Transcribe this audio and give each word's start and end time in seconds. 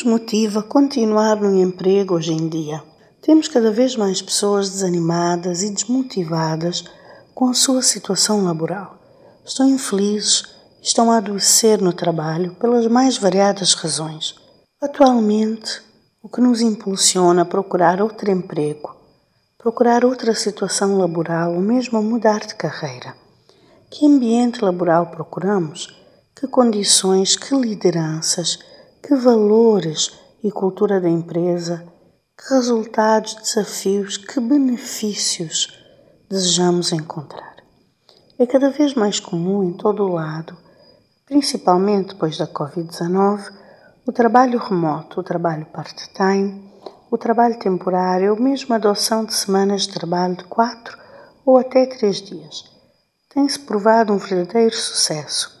nos 0.00 0.04
motiva 0.04 0.60
a 0.60 0.62
continuar 0.62 1.36
no 1.40 1.54
emprego 1.60 2.14
hoje 2.14 2.32
em 2.32 2.48
dia? 2.48 2.82
Temos 3.20 3.48
cada 3.48 3.70
vez 3.70 3.96
mais 3.96 4.22
pessoas 4.22 4.70
desanimadas 4.70 5.62
e 5.62 5.70
desmotivadas 5.70 6.84
com 7.34 7.50
a 7.50 7.54
sua 7.54 7.82
situação 7.82 8.42
laboral. 8.44 8.98
Estão 9.44 9.68
infelizes, 9.68 10.44
estão 10.82 11.10
a 11.10 11.18
adoecer 11.18 11.82
no 11.82 11.92
trabalho 11.92 12.54
pelas 12.54 12.86
mais 12.86 13.18
variadas 13.18 13.74
razões. 13.74 14.34
Atualmente, 14.80 15.82
o 16.22 16.28
que 16.30 16.40
nos 16.40 16.62
impulsiona 16.62 17.42
a 17.42 17.46
procurar 17.46 18.00
outro 18.00 18.30
emprego, 18.30 18.96
procurar 19.58 20.04
outra 20.04 20.34
situação 20.34 20.96
laboral 20.96 21.54
ou 21.54 21.60
mesmo 21.60 21.98
a 21.98 22.02
mudar 22.02 22.40
de 22.40 22.54
carreira? 22.54 23.14
Que 23.90 24.06
ambiente 24.06 24.64
laboral 24.64 25.08
procuramos? 25.08 25.94
Que 26.34 26.46
condições, 26.46 27.36
que 27.36 27.54
lideranças, 27.54 28.69
que 29.10 29.16
valores 29.16 30.12
e 30.40 30.52
cultura 30.52 31.00
da 31.00 31.08
empresa, 31.08 31.84
que 32.38 32.54
resultados, 32.54 33.34
desafios, 33.34 34.16
que 34.16 34.38
benefícios 34.38 35.76
desejamos 36.28 36.92
encontrar. 36.92 37.56
É 38.38 38.46
cada 38.46 38.70
vez 38.70 38.94
mais 38.94 39.18
comum 39.18 39.64
em 39.64 39.72
todo 39.72 40.04
o 40.04 40.12
lado, 40.12 40.56
principalmente 41.26 42.10
depois 42.10 42.38
da 42.38 42.46
Covid-19, 42.46 43.52
o 44.06 44.12
trabalho 44.12 44.60
remoto, 44.60 45.18
o 45.18 45.24
trabalho 45.24 45.66
part-time, 45.66 46.72
o 47.10 47.18
trabalho 47.18 47.58
temporário 47.58 48.30
ou 48.30 48.40
mesmo 48.40 48.72
a 48.74 48.76
adoção 48.76 49.24
de 49.24 49.34
semanas 49.34 49.88
de 49.88 49.94
trabalho 49.94 50.36
de 50.36 50.44
quatro 50.44 50.96
ou 51.44 51.58
até 51.58 51.84
três 51.84 52.22
dias. 52.22 52.62
Tem-se 53.28 53.58
provado 53.58 54.12
um 54.12 54.18
verdadeiro 54.18 54.76
sucesso. 54.76 55.58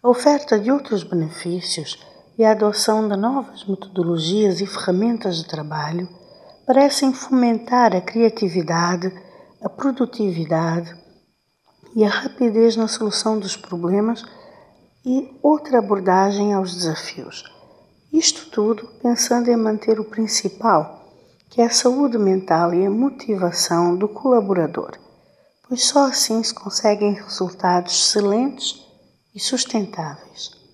A 0.00 0.08
oferta 0.08 0.56
de 0.56 0.70
outros 0.70 1.02
benefícios 1.02 2.05
e 2.38 2.44
a 2.44 2.52
adoção 2.52 3.08
de 3.08 3.16
novas 3.16 3.64
metodologias 3.64 4.60
e 4.60 4.66
ferramentas 4.66 5.38
de 5.38 5.46
trabalho 5.46 6.08
parecem 6.66 7.12
fomentar 7.12 7.94
a 7.94 8.00
criatividade, 8.00 9.12
a 9.62 9.68
produtividade 9.68 10.94
e 11.94 12.04
a 12.04 12.08
rapidez 12.08 12.76
na 12.76 12.88
solução 12.88 13.38
dos 13.38 13.56
problemas 13.56 14.22
e 15.04 15.38
outra 15.42 15.78
abordagem 15.78 16.52
aos 16.52 16.74
desafios. 16.74 17.44
Isto 18.12 18.50
tudo 18.50 18.86
pensando 19.02 19.50
em 19.50 19.56
manter 19.56 19.98
o 19.98 20.04
principal, 20.04 21.06
que 21.48 21.62
é 21.62 21.66
a 21.66 21.70
saúde 21.70 22.18
mental 22.18 22.74
e 22.74 22.84
a 22.84 22.90
motivação 22.90 23.96
do 23.96 24.08
colaborador, 24.08 24.98
pois 25.66 25.84
só 25.84 26.08
assim 26.08 26.42
se 26.42 26.52
conseguem 26.52 27.14
resultados 27.14 27.92
excelentes 27.92 28.84
e 29.34 29.40
sustentáveis. 29.40 30.65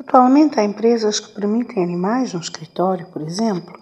Atualmente 0.00 0.58
há 0.58 0.64
empresas 0.64 1.20
que 1.20 1.34
permitem 1.34 1.84
animais 1.84 2.32
no 2.32 2.40
escritório, 2.40 3.06
por 3.12 3.20
exemplo, 3.20 3.78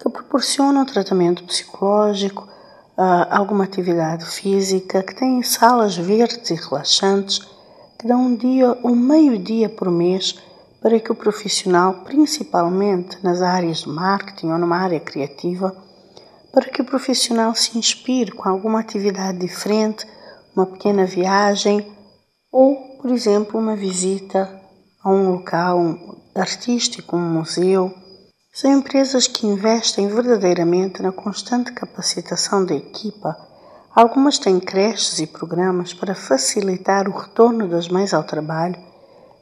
que 0.00 0.08
proporcionam 0.08 0.86
tratamento 0.86 1.44
psicológico, 1.44 2.48
ah, 2.96 3.28
alguma 3.30 3.64
atividade 3.64 4.24
física, 4.24 5.02
que 5.02 5.14
têm 5.14 5.42
salas 5.42 5.94
verdes 5.94 6.50
e 6.50 6.54
relaxantes, 6.54 7.40
que 7.98 8.08
dão 8.08 8.22
um 8.22 8.34
dia 8.34 8.78
ou 8.82 8.96
meio 8.96 9.38
dia 9.38 9.68
por 9.68 9.90
mês 9.90 10.36
para 10.80 10.98
que 10.98 11.12
o 11.12 11.14
profissional, 11.14 12.02
principalmente 12.02 13.18
nas 13.22 13.42
áreas 13.42 13.80
de 13.82 13.90
marketing 13.90 14.52
ou 14.52 14.58
numa 14.58 14.78
área 14.78 15.00
criativa, 15.00 15.76
para 16.50 16.70
que 16.70 16.80
o 16.80 16.84
profissional 16.84 17.54
se 17.54 17.76
inspire 17.76 18.32
com 18.32 18.48
alguma 18.48 18.80
atividade 18.80 19.38
diferente, 19.38 20.06
uma 20.56 20.64
pequena 20.64 21.04
viagem 21.04 21.86
ou, 22.50 22.74
por 23.02 23.10
exemplo, 23.10 23.60
uma 23.60 23.76
visita 23.76 24.57
a 25.02 25.10
um 25.10 25.30
local 25.30 26.16
artístico, 26.34 27.16
um 27.16 27.20
museu. 27.20 27.94
São 28.52 28.72
empresas 28.72 29.26
que 29.26 29.46
investem 29.46 30.08
verdadeiramente 30.08 31.00
na 31.00 31.12
constante 31.12 31.72
capacitação 31.72 32.64
da 32.64 32.74
equipa. 32.74 33.36
Algumas 33.94 34.38
têm 34.38 34.58
creches 34.58 35.18
e 35.18 35.26
programas 35.26 35.94
para 35.94 36.14
facilitar 36.14 37.08
o 37.08 37.16
retorno 37.16 37.68
das 37.68 37.88
mães 37.88 38.12
ao 38.12 38.24
trabalho 38.24 38.78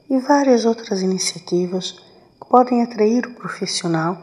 e 0.08 0.18
várias 0.18 0.64
outras 0.64 1.02
iniciativas 1.02 1.92
que 1.92 2.48
podem 2.48 2.82
atrair 2.82 3.26
o 3.26 3.34
profissional, 3.34 4.16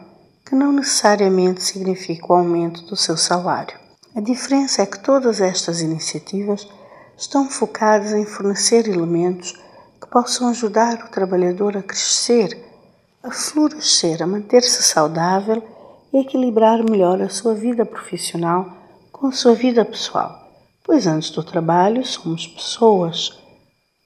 que 0.46 0.54
não 0.54 0.72
necessariamente 0.72 1.62
significa 1.62 2.32
o 2.32 2.36
aumento 2.36 2.82
do 2.82 2.96
seu 2.96 3.16
salário. 3.16 3.78
A 4.14 4.20
diferença 4.20 4.82
é 4.82 4.86
que 4.86 5.00
todas 5.00 5.40
estas 5.40 5.80
iniciativas 5.80 6.68
estão 7.16 7.48
focadas 7.50 8.12
em 8.12 8.24
fornecer 8.24 8.88
elementos 8.88 9.54
possam 10.14 10.46
ajudar 10.46 11.04
o 11.04 11.10
trabalhador 11.10 11.76
a 11.76 11.82
crescer, 11.82 12.56
a 13.20 13.32
florescer, 13.32 14.22
a 14.22 14.26
manter-se 14.28 14.80
saudável 14.80 15.60
e 16.12 16.18
equilibrar 16.18 16.88
melhor 16.88 17.20
a 17.20 17.28
sua 17.28 17.52
vida 17.52 17.84
profissional 17.84 18.76
com 19.10 19.26
a 19.26 19.32
sua 19.32 19.56
vida 19.56 19.84
pessoal. 19.84 20.52
Pois 20.84 21.08
antes 21.08 21.30
do 21.30 21.42
trabalho 21.42 22.06
somos 22.06 22.46
pessoas, 22.46 23.36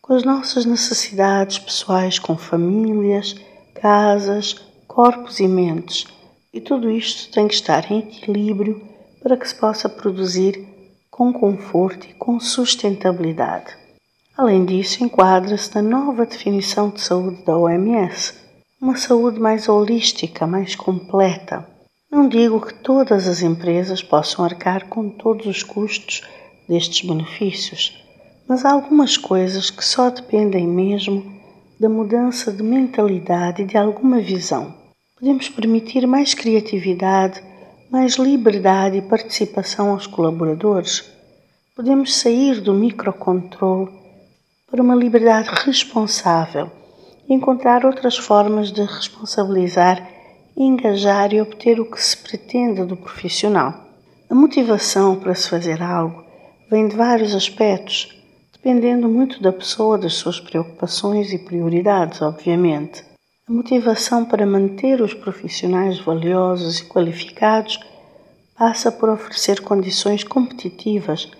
com 0.00 0.14
as 0.14 0.24
nossas 0.24 0.64
necessidades 0.64 1.58
pessoais, 1.58 2.18
com 2.18 2.38
famílias, 2.38 3.34
casas, 3.74 4.54
corpos 4.86 5.40
e 5.40 5.46
mentes. 5.46 6.06
E 6.54 6.58
tudo 6.58 6.90
isto 6.90 7.30
tem 7.30 7.46
que 7.46 7.52
estar 7.54 7.92
em 7.92 7.98
equilíbrio 7.98 8.82
para 9.22 9.36
que 9.36 9.46
se 9.46 9.54
possa 9.54 9.90
produzir 9.90 10.66
com 11.10 11.34
conforto 11.34 12.06
e 12.06 12.14
com 12.14 12.40
sustentabilidade. 12.40 13.87
Além 14.38 14.64
disso, 14.64 15.02
enquadra-se 15.02 15.74
na 15.74 15.82
nova 15.82 16.24
definição 16.24 16.90
de 16.90 17.00
saúde 17.00 17.42
da 17.44 17.58
OMS, 17.58 18.34
uma 18.80 18.96
saúde 18.96 19.40
mais 19.40 19.68
holística, 19.68 20.46
mais 20.46 20.76
completa. 20.76 21.66
Não 22.08 22.28
digo 22.28 22.64
que 22.64 22.72
todas 22.72 23.26
as 23.26 23.42
empresas 23.42 24.00
possam 24.00 24.44
arcar 24.44 24.86
com 24.86 25.10
todos 25.10 25.44
os 25.44 25.64
custos 25.64 26.22
destes 26.68 27.04
benefícios, 27.04 28.00
mas 28.48 28.64
há 28.64 28.70
algumas 28.70 29.16
coisas 29.16 29.70
que 29.70 29.84
só 29.84 30.08
dependem 30.08 30.68
mesmo 30.68 31.24
da 31.80 31.88
mudança 31.88 32.52
de 32.52 32.62
mentalidade 32.62 33.62
e 33.62 33.66
de 33.66 33.76
alguma 33.76 34.20
visão. 34.20 34.72
Podemos 35.18 35.48
permitir 35.48 36.06
mais 36.06 36.32
criatividade, 36.32 37.42
mais 37.90 38.14
liberdade 38.14 38.98
e 38.98 39.02
participação 39.02 39.90
aos 39.90 40.06
colaboradores. 40.06 41.10
Podemos 41.74 42.14
sair 42.14 42.60
do 42.60 42.72
microcontrole 42.72 43.97
para 44.70 44.82
uma 44.82 44.94
liberdade 44.94 45.48
responsável 45.64 46.70
encontrar 47.28 47.84
outras 47.84 48.16
formas 48.16 48.70
de 48.70 48.82
responsabilizar, 48.82 50.06
engajar 50.56 51.32
e 51.32 51.40
obter 51.40 51.80
o 51.80 51.90
que 51.90 52.02
se 52.02 52.16
pretende 52.16 52.84
do 52.84 52.96
profissional. 52.96 53.74
A 54.30 54.34
motivação 54.34 55.16
para 55.16 55.34
se 55.34 55.48
fazer 55.48 55.82
algo 55.82 56.24
vem 56.70 56.88
de 56.88 56.96
vários 56.96 57.34
aspectos, 57.34 58.14
dependendo 58.52 59.08
muito 59.08 59.42
da 59.42 59.52
pessoa, 59.52 59.96
das 59.96 60.14
suas 60.14 60.40
preocupações 60.40 61.32
e 61.32 61.38
prioridades, 61.38 62.20
obviamente. 62.20 63.04
A 63.48 63.52
motivação 63.52 64.24
para 64.24 64.46
manter 64.46 65.00
os 65.00 65.14
profissionais 65.14 65.98
valiosos 65.98 66.80
e 66.80 66.84
qualificados 66.84 67.80
passa 68.56 68.92
por 68.92 69.08
oferecer 69.08 69.60
condições 69.60 70.24
competitivas 70.24 71.30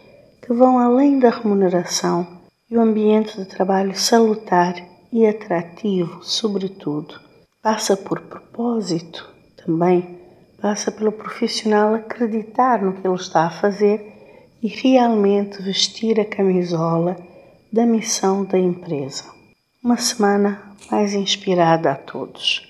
que 0.40 0.52
vão 0.54 0.78
além 0.78 1.18
da 1.18 1.28
remuneração 1.28 2.37
e 2.70 2.76
o 2.76 2.80
ambiente 2.80 3.36
de 3.36 3.46
trabalho 3.46 3.96
salutar 3.96 4.74
e 5.10 5.26
atrativo, 5.26 6.22
sobretudo. 6.22 7.18
Passa 7.62 7.96
por 7.96 8.20
propósito 8.20 9.28
também, 9.64 10.18
passa 10.60 10.92
pelo 10.92 11.12
profissional 11.12 11.94
acreditar 11.94 12.82
no 12.82 12.92
que 12.92 13.06
ele 13.06 13.16
está 13.16 13.46
a 13.46 13.50
fazer 13.50 14.12
e 14.62 14.68
realmente 14.68 15.62
vestir 15.62 16.20
a 16.20 16.24
camisola 16.24 17.16
da 17.72 17.86
missão 17.86 18.44
da 18.44 18.58
empresa. 18.58 19.24
Uma 19.82 19.96
semana 19.96 20.60
mais 20.90 21.14
inspirada 21.14 21.92
a 21.92 21.94
todos. 21.94 22.66